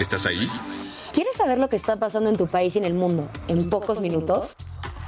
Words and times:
¿Estás 0.00 0.26
ahí? 0.26 0.48
¿Quieres 1.12 1.34
saber 1.36 1.58
lo 1.58 1.68
que 1.68 1.74
está 1.74 1.96
pasando 1.96 2.30
en 2.30 2.36
tu 2.36 2.46
país 2.46 2.76
y 2.76 2.78
en 2.78 2.84
el 2.84 2.94
mundo 2.94 3.28
en 3.48 3.68
pocos 3.68 4.00
minutos? 4.00 4.54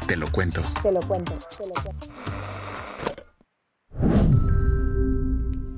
Te 0.08 0.16
lo 0.16 0.30
cuento. 0.32 0.62
Te 0.82 0.90
lo 0.90 1.00
cuento. 1.00 1.32
Te 1.56 1.66
lo 1.66 1.74
cuento. 1.74 2.06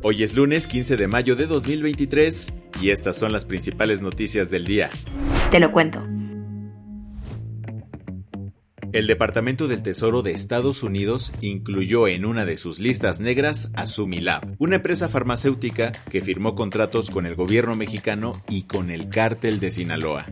Hoy 0.02 0.22
es 0.22 0.32
lunes 0.34 0.66
15 0.66 0.96
de 0.96 1.06
mayo 1.06 1.36
de 1.36 1.46
2023 1.46 2.52
y 2.80 2.90
estas 2.90 3.16
son 3.16 3.32
las 3.32 3.44
principales 3.44 4.00
noticias 4.00 4.50
del 4.50 4.64
día. 4.64 4.88
Te 5.50 5.60
lo 5.60 5.70
cuento. 5.70 6.00
El 8.92 9.06
Departamento 9.06 9.68
del 9.68 9.82
Tesoro 9.82 10.20
de 10.20 10.32
Estados 10.32 10.82
Unidos 10.82 11.32
incluyó 11.40 12.08
en 12.08 12.26
una 12.26 12.44
de 12.44 12.58
sus 12.58 12.78
listas 12.78 13.20
negras 13.20 13.70
a 13.72 13.86
Sumilab, 13.86 14.54
una 14.58 14.76
empresa 14.76 15.08
farmacéutica 15.08 15.92
que 16.10 16.20
firmó 16.20 16.54
contratos 16.54 17.08
con 17.08 17.24
el 17.24 17.34
gobierno 17.34 17.74
mexicano 17.74 18.34
y 18.50 18.64
con 18.64 18.90
el 18.90 19.08
cártel 19.08 19.60
de 19.60 19.70
Sinaloa. 19.70 20.26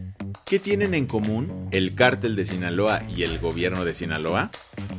¿Qué 0.45 0.59
tienen 0.59 0.93
en 0.93 1.07
común 1.07 1.69
el 1.71 1.95
cártel 1.95 2.37
de 2.37 2.45
Sinaloa 2.45 3.03
y 3.17 3.23
el 3.23 3.39
gobierno 3.39 3.87
de 3.87 3.95
Sinaloa? 3.95 4.51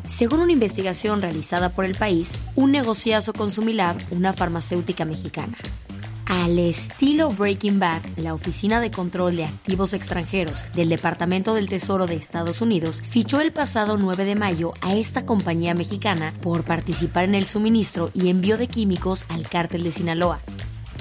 Según 0.10 0.40
una 0.40 0.54
investigación 0.54 1.22
realizada 1.22 1.76
por 1.76 1.86
el 1.86 1.94
país, 1.94 2.32
un 2.56 2.72
negociazo 2.72 3.32
con 3.32 3.52
Sumilab, 3.52 3.96
una 4.10 4.34
farmacéutica 4.34 5.06
mexicana. 5.06 5.58
Al 6.32 6.58
estilo 6.60 7.30
Breaking 7.30 7.78
Bad, 7.78 8.04
la 8.16 8.34
Oficina 8.34 8.80
de 8.80 8.90
Control 8.90 9.36
de 9.36 9.44
Activos 9.44 9.94
Extranjeros 9.94 10.64
del 10.74 10.88
Departamento 10.88 11.54
del 11.54 11.68
Tesoro 11.68 12.08
de 12.08 12.16
Estados 12.16 12.62
Unidos 12.62 13.02
fichó 13.06 13.42
el 13.42 13.52
pasado 13.52 13.98
9 13.98 14.24
de 14.24 14.36
mayo 14.36 14.74
a 14.80 14.96
esta 14.96 15.26
compañía 15.26 15.74
mexicana 15.74 16.34
por 16.42 16.64
participar 16.64 17.26
en 17.26 17.36
el 17.36 17.46
suministro 17.46 18.12
y 18.14 18.30
envío 18.30 18.58
de 18.58 18.70
químicos 18.70 19.26
al 19.28 19.46
cártel 19.50 19.84
de 19.84 19.92
Sinaloa. 19.92 20.40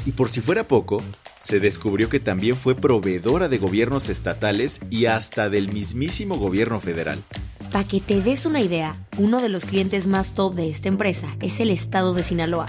Y 0.04 0.10
por 0.12 0.30
si 0.30 0.40
fuera 0.40 0.66
poco, 0.66 1.00
se 1.40 1.60
descubrió 1.60 2.08
que 2.08 2.18
también 2.18 2.56
fue 2.56 2.74
proveedora 2.74 3.48
de 3.48 3.58
gobiernos 3.58 4.08
estatales 4.08 4.80
y 4.90 5.06
hasta 5.06 5.48
del 5.48 5.72
mismísimo 5.72 6.38
gobierno 6.38 6.80
federal. 6.80 7.22
Para 7.70 7.84
que 7.84 8.00
te 8.00 8.20
des 8.20 8.46
una 8.46 8.62
idea, 8.62 8.96
uno 9.16 9.40
de 9.40 9.48
los 9.48 9.64
clientes 9.64 10.08
más 10.08 10.34
top 10.34 10.56
de 10.56 10.68
esta 10.68 10.88
empresa 10.88 11.28
es 11.40 11.60
el 11.60 11.70
estado 11.70 12.14
de 12.14 12.24
Sinaloa. 12.24 12.66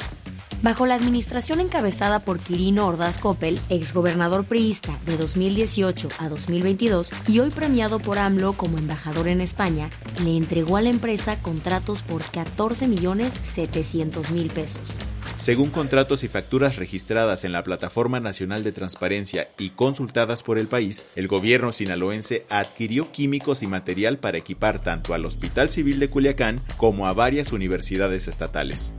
Bajo 0.62 0.86
la 0.86 0.94
administración 0.94 1.60
encabezada 1.60 2.20
por 2.20 2.40
Quirino 2.40 2.86
Ordaz 2.86 3.18
Coppel, 3.18 3.60
exgobernador 3.70 4.46
priista 4.46 4.96
de 5.08 5.18
2018 5.18 6.10
a 6.20 6.30
2022 6.30 7.10
y 7.28 7.40
hoy 7.40 7.50
premiado 7.50 7.98
por 7.98 8.20
AMLO 8.20 8.54
como 8.54 8.78
embajador 8.78 9.28
en 9.28 9.42
España, 9.42 9.90
le 10.24 10.38
entregó 10.38 10.78
a 10.78 10.82
la 10.82 10.90
empresa 10.90 11.42
contratos 11.42 12.04
por 12.04 12.22
14 12.24 12.88
millones 12.88 13.40
700 13.42 14.30
mil 14.30 14.52
pesos. 14.52 14.92
Según 15.38 15.72
contratos 15.72 16.24
y 16.24 16.28
facturas 16.28 16.76
registradas 16.76 17.44
en 17.44 17.54
la 17.54 17.64
Plataforma 17.64 18.20
Nacional 18.20 18.64
de 18.64 18.72
Transparencia 18.72 19.50
y 19.58 19.72
consultadas 19.72 20.44
por 20.44 20.60
el 20.60 20.68
país, 20.68 21.08
el 21.16 21.28
gobierno 21.28 21.72
sinaloense 21.72 22.46
adquirió 22.52 23.12
químicos 23.12 23.64
y 23.64 23.68
material 23.68 24.20
para 24.20 24.38
equipar 24.38 24.84
tanto 24.84 25.16
al 25.16 25.26
Hospital 25.26 25.72
Civil 25.72 26.00
de 26.00 26.12
Culiacán 26.12 26.62
como 26.78 27.08
a 27.08 27.14
varias 27.14 27.52
universidades 27.52 28.28
estatales. 28.28 28.94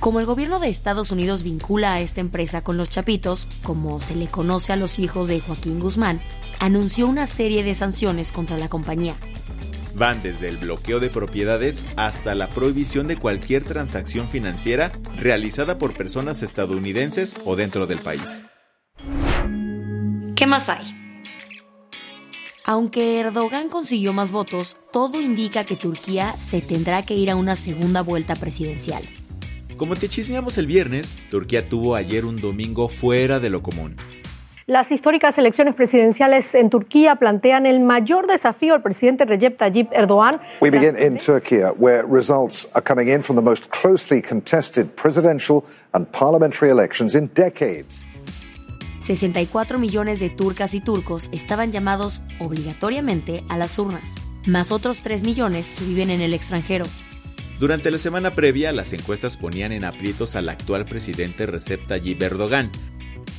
Como 0.00 0.20
el 0.20 0.26
gobierno 0.26 0.60
de 0.60 0.68
Estados 0.68 1.10
Unidos 1.10 1.42
vincula 1.42 1.94
a 1.94 2.00
esta 2.00 2.20
empresa 2.20 2.62
con 2.62 2.76
los 2.76 2.90
chapitos, 2.90 3.46
como 3.62 3.98
se 4.00 4.14
le 4.14 4.28
conoce 4.28 4.72
a 4.72 4.76
los 4.76 4.98
hijos 4.98 5.26
de 5.26 5.40
Joaquín 5.40 5.80
Guzmán, 5.80 6.20
anunció 6.60 7.06
una 7.06 7.26
serie 7.26 7.64
de 7.64 7.74
sanciones 7.74 8.30
contra 8.30 8.56
la 8.56 8.68
compañía. 8.68 9.14
Van 9.94 10.22
desde 10.22 10.48
el 10.48 10.58
bloqueo 10.58 11.00
de 11.00 11.08
propiedades 11.08 11.86
hasta 11.96 12.34
la 12.34 12.48
prohibición 12.48 13.08
de 13.08 13.16
cualquier 13.16 13.64
transacción 13.64 14.28
financiera 14.28 14.92
realizada 15.16 15.78
por 15.78 15.94
personas 15.94 16.42
estadounidenses 16.42 17.34
o 17.46 17.56
dentro 17.56 17.86
del 17.86 17.98
país. 17.98 18.44
¿Qué 20.36 20.46
más 20.46 20.68
hay? 20.68 20.94
Aunque 22.64 23.20
Erdogan 23.20 23.70
consiguió 23.70 24.12
más 24.12 24.32
votos, 24.32 24.76
todo 24.92 25.20
indica 25.20 25.64
que 25.64 25.76
Turquía 25.76 26.34
se 26.36 26.60
tendrá 26.60 27.02
que 27.04 27.14
ir 27.14 27.30
a 27.30 27.36
una 27.36 27.56
segunda 27.56 28.02
vuelta 28.02 28.36
presidencial. 28.36 29.02
Como 29.76 29.94
te 29.94 30.08
chismeamos 30.08 30.56
el 30.56 30.66
viernes, 30.66 31.18
Turquía 31.30 31.68
tuvo 31.68 31.96
ayer 31.96 32.24
un 32.24 32.40
domingo 32.40 32.88
fuera 32.88 33.40
de 33.40 33.50
lo 33.50 33.62
común. 33.62 33.96
Las 34.66 34.90
históricas 34.90 35.36
elecciones 35.36 35.74
presidenciales 35.74 36.52
en 36.54 36.70
Turquía 36.70 37.16
plantean 37.16 37.66
el 37.66 37.80
mayor 37.80 38.26
desafío 38.26 38.74
al 38.74 38.82
presidente 38.82 39.26
Recep 39.26 39.58
Tayyip 39.58 39.92
Erdogan. 39.92 40.40
We 40.62 40.70
begin 40.70 40.98
in 40.98 41.18
Turkey, 41.18 41.58
where 41.78 42.02
results 42.02 42.66
are 42.72 42.82
coming 42.82 43.08
in 43.08 43.22
from 43.22 43.36
the 43.36 43.42
most 43.42 43.68
closely 43.70 44.22
contested 44.22 44.88
presidential 44.96 45.62
and 45.92 46.10
parliamentary 46.10 46.70
elections 46.70 47.14
in 47.14 47.30
decades. 47.34 47.86
64 49.00 49.78
millones 49.78 50.18
de 50.20 50.30
turcas 50.30 50.74
y 50.74 50.80
turcos 50.80 51.28
estaban 51.32 51.70
llamados 51.70 52.22
obligatoriamente 52.40 53.44
a 53.50 53.58
las 53.58 53.78
urnas, 53.78 54.16
más 54.46 54.72
otros 54.72 55.02
3 55.02 55.22
millones 55.22 55.72
que 55.78 55.84
viven 55.84 56.10
en 56.10 56.22
el 56.22 56.32
extranjero. 56.32 56.86
Durante 57.58 57.90
la 57.90 57.96
semana 57.96 58.34
previa, 58.34 58.70
las 58.72 58.92
encuestas 58.92 59.38
ponían 59.38 59.72
en 59.72 59.84
aprietos 59.84 60.36
al 60.36 60.50
actual 60.50 60.84
presidente 60.84 61.46
Recep 61.46 61.86
Tayyip 61.86 62.20
Erdogan, 62.20 62.70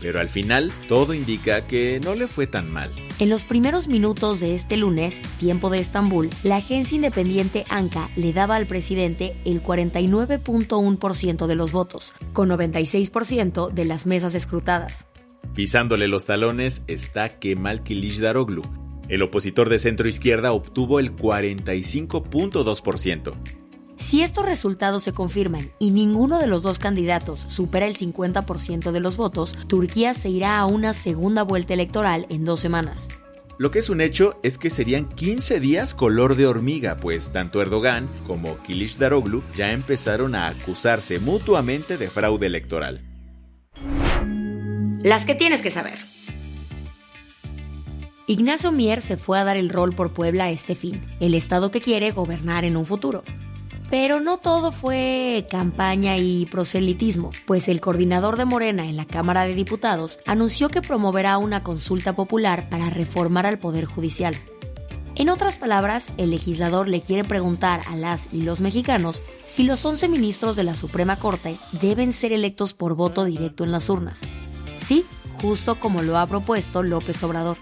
pero 0.02 0.20
al 0.20 0.30
final 0.30 0.72
todo 0.88 1.14
indica 1.14 1.68
que 1.68 2.02
no 2.04 2.16
le 2.16 2.28
fue 2.28 2.48
tan 2.48 2.72
mal. 2.72 2.92
En 3.20 3.30
los 3.30 3.44
primeros 3.44 3.88
minutos 3.88 4.40
de 4.40 4.56
este 4.56 4.76
lunes, 4.76 5.22
tiempo 5.40 5.70
de 5.70 5.78
Estambul, 5.78 6.32
la 6.44 6.56
agencia 6.56 6.96
independiente 6.96 7.64
ANCA 7.70 8.10
le 8.16 8.34
daba 8.34 8.56
al 8.56 8.66
presidente 8.66 9.36
el 9.46 9.62
49.1% 9.62 11.46
de 11.46 11.56
los 11.56 11.72
votos, 11.72 12.14
con 12.34 12.50
96% 12.50 13.72
de 13.72 13.86
las 13.86 14.08
mesas 14.08 14.34
escrutadas. 14.34 15.06
Pisándole 15.54 16.08
los 16.08 16.26
talones 16.26 16.82
está 16.88 17.30
Kemal 17.30 17.84
Kılıçdaroğlu. 17.84 18.64
El 19.10 19.22
opositor 19.22 19.70
de 19.70 19.78
centro 19.80 20.10
izquierda 20.10 20.54
obtuvo 20.54 21.00
el 21.00 21.16
45.2%. 21.16 23.57
Si 23.98 24.22
estos 24.22 24.46
resultados 24.46 25.04
se 25.04 25.12
confirman 25.12 25.72
y 25.80 25.92
ninguno 25.92 26.40
de 26.40 26.48
los 26.48 26.62
dos 26.62 26.78
candidatos 26.78 27.46
supera 27.48 27.88
el 27.88 27.98
50% 27.98 28.92
de 28.92 29.00
los 29.00 29.18
votos, 29.18 29.56
Turquía 29.68 30.14
se 30.14 30.30
irá 30.30 30.60
a 30.60 30.66
una 30.66 30.94
segunda 30.94 31.44
vuelta 31.44 31.74
electoral 31.74 32.28
en 32.30 32.46
dos 32.46 32.60
semanas. 32.60 33.10
Lo 33.58 33.72
que 33.72 33.80
es 33.80 33.90
un 33.90 34.02
hecho 34.02 34.40
es 34.44 34.60
que 34.60 34.70
serían 34.70 35.10
15 35.10 35.60
días 35.60 35.96
color 35.96 36.36
de 36.36 36.46
hormiga, 36.46 36.98
pues 36.98 37.32
tanto 37.32 37.60
Erdogan 37.60 38.08
como 38.28 38.58
Kılıçdaroğlu 38.60 39.42
ya 39.56 39.72
empezaron 39.72 40.36
a 40.36 40.48
acusarse 40.48 41.18
mutuamente 41.18 41.98
de 41.98 42.08
fraude 42.08 42.46
electoral. 42.46 43.02
Las 45.02 45.26
que 45.26 45.34
tienes 45.34 45.64
que 45.64 45.72
saber. 45.72 45.98
Ignacio 48.28 48.72
Mier 48.72 49.02
se 49.02 49.18
fue 49.18 49.40
a 49.40 49.44
dar 49.44 49.58
el 49.58 49.70
rol 49.70 49.96
por 49.96 50.14
Puebla 50.14 50.46
a 50.46 50.52
este 50.52 50.76
fin, 50.76 51.02
el 51.20 51.34
estado 51.34 51.72
que 51.72 51.82
quiere 51.82 52.12
gobernar 52.12 52.64
en 52.64 52.78
un 52.78 52.86
futuro. 52.86 53.24
Pero 53.90 54.20
no 54.20 54.38
todo 54.38 54.72
fue 54.72 55.48
campaña 55.50 56.18
y 56.18 56.46
proselitismo, 56.46 57.32
pues 57.46 57.70
el 57.70 57.80
coordinador 57.80 58.36
de 58.36 58.44
Morena 58.44 58.86
en 58.86 58.98
la 58.98 59.06
Cámara 59.06 59.46
de 59.46 59.54
Diputados 59.54 60.20
anunció 60.26 60.68
que 60.68 60.82
promoverá 60.82 61.38
una 61.38 61.64
consulta 61.64 62.14
popular 62.14 62.68
para 62.70 62.90
reformar 62.90 63.46
al 63.46 63.60
Poder 63.60 63.86
Judicial. 63.86 64.36
En 65.16 65.30
otras 65.30 65.58
palabras, 65.58 66.10
el 66.18 66.30
legislador 66.30 66.88
le 66.88 67.02
quiere 67.02 67.24
preguntar 67.24 67.82
a 67.88 67.96
las 67.96 68.32
y 68.34 68.44
los 68.44 68.62
mexicanos 68.62 69.24
si 69.46 69.64
los 69.64 69.84
11 69.84 70.10
ministros 70.10 70.56
de 70.56 70.64
la 70.64 70.76
Suprema 70.76 71.16
Corte 71.16 71.58
deben 71.82 72.14
ser 72.14 72.34
electos 72.34 72.74
por 72.74 72.96
voto 72.96 73.24
directo 73.24 73.64
en 73.64 73.72
las 73.72 73.90
urnas. 73.90 74.22
Sí, 74.80 75.06
justo 75.42 75.80
como 75.80 76.04
lo 76.04 76.18
ha 76.18 76.28
propuesto 76.28 76.84
López 76.84 77.24
Obrador. 77.24 77.58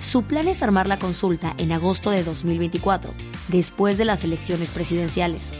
Su 0.00 0.22
plan 0.22 0.48
es 0.48 0.62
armar 0.62 0.88
la 0.88 0.98
consulta 0.98 1.54
en 1.58 1.72
agosto 1.72 2.10
de 2.10 2.24
2024, 2.24 3.12
después 3.48 3.98
de 3.98 4.06
las 4.06 4.24
elecciones 4.24 4.70
presidenciales. 4.70 5.52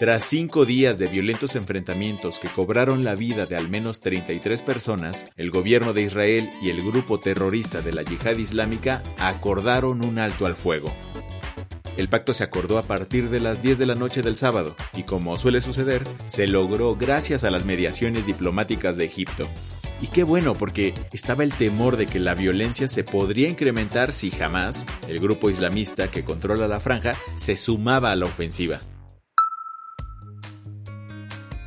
Tras 0.00 0.24
cinco 0.24 0.64
días 0.64 0.98
de 0.98 1.06
violentos 1.06 1.54
enfrentamientos 1.54 2.40
que 2.40 2.48
cobraron 2.48 3.04
la 3.04 3.14
vida 3.14 3.46
de 3.46 3.54
al 3.54 3.68
menos 3.68 4.00
33 4.00 4.62
personas, 4.62 5.26
el 5.36 5.52
gobierno 5.52 5.92
de 5.92 6.02
Israel 6.02 6.50
y 6.60 6.70
el 6.70 6.82
grupo 6.82 7.20
terrorista 7.20 7.82
de 7.82 7.92
la 7.92 8.02
Yihad 8.02 8.36
Islámica 8.36 9.04
acordaron 9.20 10.04
un 10.04 10.18
alto 10.18 10.44
al 10.44 10.56
fuego. 10.56 10.92
El 11.96 12.08
pacto 12.08 12.34
se 12.34 12.42
acordó 12.42 12.78
a 12.78 12.82
partir 12.82 13.30
de 13.30 13.38
las 13.38 13.62
10 13.62 13.78
de 13.78 13.86
la 13.86 13.94
noche 13.94 14.22
del 14.22 14.34
sábado 14.34 14.74
y 14.92 15.04
como 15.04 15.38
suele 15.38 15.60
suceder, 15.60 16.02
se 16.24 16.48
logró 16.48 16.96
gracias 16.96 17.44
a 17.44 17.52
las 17.52 17.64
mediaciones 17.64 18.26
diplomáticas 18.26 18.96
de 18.96 19.04
Egipto. 19.04 19.48
Y 20.02 20.08
qué 20.08 20.24
bueno 20.24 20.54
porque 20.54 20.94
estaba 21.12 21.44
el 21.44 21.52
temor 21.52 21.96
de 21.96 22.06
que 22.06 22.18
la 22.18 22.34
violencia 22.34 22.88
se 22.88 23.04
podría 23.04 23.48
incrementar 23.48 24.12
si 24.12 24.32
jamás 24.32 24.84
el 25.06 25.20
grupo 25.20 25.48
islamista 25.48 26.10
que 26.10 26.24
controla 26.24 26.66
la 26.66 26.80
franja 26.80 27.14
se 27.36 27.56
sumaba 27.56 28.10
a 28.10 28.16
la 28.16 28.26
ofensiva. 28.26 28.80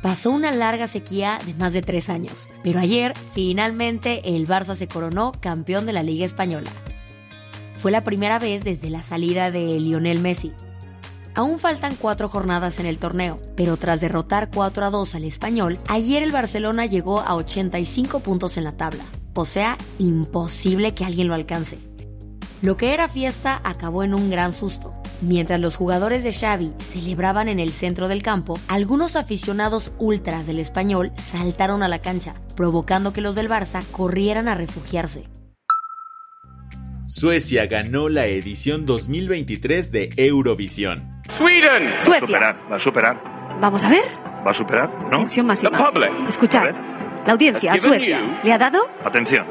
Pasó 0.02 0.30
una 0.30 0.52
larga 0.52 0.86
sequía 0.86 1.38
de 1.46 1.54
más 1.54 1.72
de 1.72 1.80
tres 1.80 2.10
años, 2.10 2.50
pero 2.62 2.78
ayer 2.78 3.14
finalmente 3.34 4.36
el 4.36 4.46
Barça 4.46 4.74
se 4.74 4.86
coronó 4.86 5.32
campeón 5.40 5.86
de 5.86 5.94
la 5.94 6.02
Liga 6.02 6.26
Española. 6.26 6.70
Fue 7.78 7.90
la 7.90 8.04
primera 8.04 8.38
vez 8.38 8.64
desde 8.64 8.90
la 8.90 9.02
salida 9.02 9.50
de 9.50 9.80
Lionel 9.80 10.20
Messi. 10.20 10.52
Aún 11.36 11.58
faltan 11.58 11.96
cuatro 11.96 12.30
jornadas 12.30 12.80
en 12.80 12.86
el 12.86 12.96
torneo, 12.96 13.38
pero 13.56 13.76
tras 13.76 14.00
derrotar 14.00 14.50
4 14.50 14.86
a 14.86 14.90
2 14.90 15.16
al 15.16 15.24
español, 15.24 15.78
ayer 15.86 16.22
el 16.22 16.32
Barcelona 16.32 16.86
llegó 16.86 17.20
a 17.20 17.34
85 17.34 18.20
puntos 18.20 18.56
en 18.56 18.64
la 18.64 18.72
tabla. 18.72 19.04
O 19.34 19.44
sea, 19.44 19.76
imposible 19.98 20.94
que 20.94 21.04
alguien 21.04 21.28
lo 21.28 21.34
alcance. 21.34 21.78
Lo 22.62 22.78
que 22.78 22.94
era 22.94 23.06
fiesta 23.06 23.60
acabó 23.64 24.02
en 24.02 24.14
un 24.14 24.30
gran 24.30 24.50
susto. 24.50 24.94
Mientras 25.20 25.60
los 25.60 25.76
jugadores 25.76 26.24
de 26.24 26.32
Xavi 26.32 26.72
celebraban 26.78 27.48
en 27.48 27.60
el 27.60 27.72
centro 27.72 28.08
del 28.08 28.22
campo, 28.22 28.58
algunos 28.66 29.14
aficionados 29.14 29.92
ultras 29.98 30.46
del 30.46 30.58
español 30.58 31.12
saltaron 31.16 31.82
a 31.82 31.88
la 31.88 32.00
cancha, 32.00 32.34
provocando 32.56 33.12
que 33.12 33.20
los 33.20 33.34
del 33.34 33.50
Barça 33.50 33.84
corrieran 33.92 34.48
a 34.48 34.54
refugiarse. 34.54 35.24
Suecia 37.06 37.66
ganó 37.66 38.08
la 38.08 38.24
edición 38.24 38.86
2023 38.86 39.92
de 39.92 40.08
Eurovisión. 40.16 41.15
Sweden. 41.36 41.92
Va 42.10 42.16
a 42.16 42.20
superar, 42.20 42.56
va 42.70 42.76
a 42.76 42.80
superar. 42.80 43.16
Vamos 43.60 43.82
a 43.84 43.88
ver. 43.88 44.04
Va 44.46 44.50
a 44.50 44.54
superar, 44.54 44.88
¿no? 45.10 45.16
Atención 45.18 45.46
máxima. 45.46 45.70
The 45.70 45.84
public. 45.84 46.10
Escuchad. 46.28 46.64
La 47.26 47.32
audiencia, 47.32 47.76
Suecia, 47.78 48.20
you- 48.20 48.36
¿le 48.44 48.52
ha 48.52 48.58
dado? 48.58 48.78
Atención. 49.04 49.44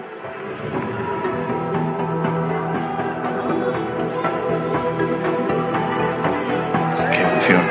Qué 7.12 7.22
emoción. 7.22 7.62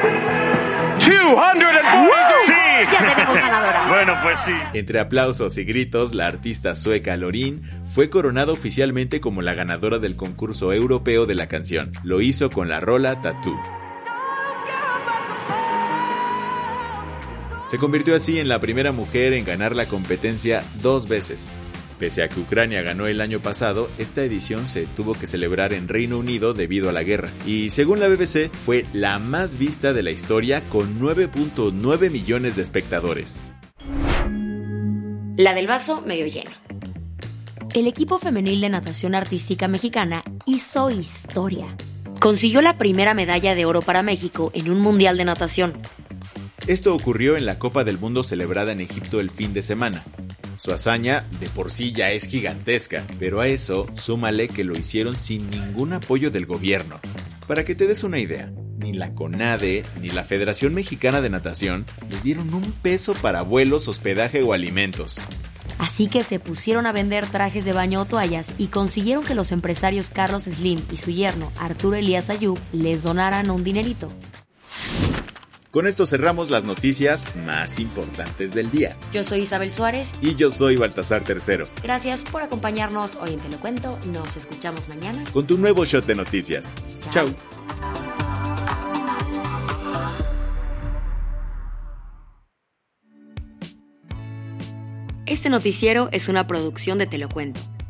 242. 0.99 2.11
¡Sí! 2.47 2.53
Ya 2.93 3.15
tenemos 3.15 3.35
ganadora. 3.35 3.87
bueno, 3.89 4.15
pues 4.23 4.39
sí. 4.47 4.79
Entre 4.79 5.01
aplausos 5.01 5.59
y 5.59 5.65
gritos, 5.65 6.15
la 6.15 6.27
artista 6.27 6.75
sueca 6.75 7.17
Lorin 7.17 7.63
fue 7.87 8.11
coronada 8.11 8.53
oficialmente 8.53 9.21
como 9.21 9.43
la 9.43 9.55
ganadora 9.55 9.99
del 9.99 10.17
concurso 10.17 10.73
europeo 10.73 11.27
de 11.27 11.35
la 11.35 11.47
canción. 11.47 11.91
Lo 12.05 12.21
hizo 12.21 12.51
con 12.51 12.69
la 12.69 12.81
rola 12.81 13.21
Tattoo. 13.21 13.59
Se 17.75 17.81
convirtió 17.81 18.15
así 18.15 18.39
en 18.39 18.47
la 18.47 18.61
primera 18.61 18.93
mujer 18.93 19.33
en 19.33 19.45
ganar 19.45 19.75
la 19.75 19.87
competencia 19.87 20.63
dos 20.81 21.09
veces. 21.09 21.51
Pese 21.99 22.23
a 22.23 22.29
que 22.29 22.39
Ucrania 22.39 22.83
ganó 22.83 23.09
el 23.09 23.21
año 23.21 23.41
pasado, 23.41 23.91
esta 23.99 24.23
edición 24.23 24.69
se 24.69 24.87
tuvo 24.87 25.15
que 25.15 25.27
celebrar 25.27 25.73
en 25.73 25.89
Reino 25.89 26.17
Unido 26.19 26.55
debido 26.55 26.89
a 26.89 26.93
la 26.93 27.03
guerra. 27.03 27.33
Y 27.45 27.71
según 27.71 27.99
la 27.99 28.07
BBC, 28.07 28.49
fue 28.53 28.87
la 28.93 29.19
más 29.19 29.59
vista 29.59 29.93
de 29.93 30.05
la 30.05 30.13
historia 30.13 30.63
con 30.69 31.01
9.9 31.01 32.13
millones 32.13 32.55
de 32.55 32.63
espectadores. 32.63 33.43
La 35.37 35.53
del 35.53 35.67
vaso 35.67 36.01
medio 36.01 36.29
lleno. 36.29 36.53
El 37.75 37.89
equipo 37.89 38.21
femenil 38.21 38.61
de 38.61 38.69
natación 38.69 39.17
artística 39.17 39.67
mexicana 39.67 40.23
hizo 40.47 40.93
historia. 40.93 41.77
Consiguió 42.21 42.63
la 42.63 42.79
primera 42.79 43.15
medalla 43.15 43.57
de 43.57 43.65
oro 43.65 43.83
para 43.83 44.05
México 44.05 44.53
en 44.55 44.71
un 44.71 44.81
mundial 44.81 45.17
de 45.17 45.25
natación. 45.25 45.75
Esto 46.67 46.95
ocurrió 46.95 47.37
en 47.37 47.45
la 47.45 47.59
Copa 47.59 47.85
del 47.85 47.99
Mundo 47.99 48.23
celebrada 48.23 48.73
en 48.73 48.81
Egipto 48.81 49.21
el 49.21 49.29
fin 49.29 49.53
de 49.53 49.63
semana. 49.63 50.03
Su 50.57 50.73
hazaña 50.73 51.27
de 51.39 51.51
por 51.51 51.71
sí 51.71 51.93
ya 51.93 52.11
es 52.11 52.25
gigantesca, 52.25 53.05
pero 53.19 53.43
a 53.43 53.49
eso 53.49 53.87
súmale 53.93 54.49
que 54.49 54.65
lo 54.65 54.75
hicieron 54.75 55.15
sin 55.15 55.51
ningún 55.51 55.93
apoyo 55.93 56.31
del 56.31 56.47
gobierno. 56.47 57.01
Para 57.47 57.65
que 57.65 57.75
te 57.75 57.87
des 57.87 58.03
una 58.03 58.19
idea, 58.19 58.51
ni 58.79 58.95
la 58.95 59.13
CONADE 59.13 59.85
ni 60.01 60.09
la 60.09 60.25
Federación 60.25 60.73
Mexicana 60.73 61.21
de 61.21 61.29
Natación 61.29 61.85
les 62.09 62.23
dieron 62.23 62.55
un 62.55 62.73
peso 62.73 63.13
para 63.13 63.43
vuelos, 63.43 63.87
hospedaje 63.87 64.43
o 64.43 64.55
alimentos. 64.55 65.19
Así 65.77 66.07
que 66.07 66.23
se 66.23 66.39
pusieron 66.39 66.87
a 66.87 66.93
vender 66.93 67.27
trajes 67.27 67.67
de 67.67 67.75
baño 67.75 68.01
o 68.01 68.05
toallas 68.07 68.55
y 68.57 68.69
consiguieron 68.69 69.23
que 69.23 69.35
los 69.35 69.53
empresarios 69.53 70.09
Carlos 70.09 70.45
Slim 70.45 70.81
y 70.91 70.97
su 70.97 71.11
yerno 71.11 71.53
Arturo 71.59 71.97
Elías 71.97 72.31
Ayub 72.31 72.59
les 72.73 73.03
donaran 73.03 73.51
un 73.51 73.65
dinerito. 73.65 74.11
Con 75.75 75.89
esto 75.89 76.07
cerramos 76.07 76.51
las 76.51 76.63
noticias 76.63 77.35
más 77.45 77.81
importantes 77.81 78.55
del 78.55 78.71
día. 78.71 78.97
Yo 79.11 79.25
soy 79.25 79.41
Isabel 79.41 79.73
Suárez. 79.73 80.13
Y 80.21 80.37
yo 80.37 80.53
soy 80.53 80.77
Baltasar 80.77 81.25
Tercero, 81.25 81.67
Gracias 81.83 82.23
por 82.23 82.43
acompañarnos 82.43 83.17
hoy 83.17 83.33
en 83.35 83.41
Te 83.41 83.49
lo 83.49 83.59
cuento. 83.59 83.99
Nos 84.13 84.37
escuchamos 84.37 84.89
mañana. 84.89 85.25
con 85.33 85.49
tu 85.49 85.59
nuevo 85.59 85.85
shot 85.85 86.07
de 86.07 86.15
noticias. 86.15 86.73
Chao. 87.11 87.27
Chao. 87.27 87.35
Este 95.27 95.49
noticiero 95.49 96.09
es 96.13 96.29
una 96.29 96.47
producción 96.47 96.99
de 96.99 97.09
Te 97.09 97.19
lo 97.19 97.29
cuento. 97.29 97.59